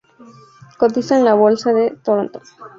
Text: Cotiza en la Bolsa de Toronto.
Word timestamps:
Cotiza 0.79 1.15
en 1.19 1.25
la 1.25 1.35
Bolsa 1.35 1.73
de 1.73 1.91
Toronto. 2.03 2.41